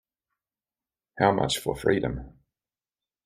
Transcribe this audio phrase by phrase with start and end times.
[1.19, 2.33] How Much for Freedom?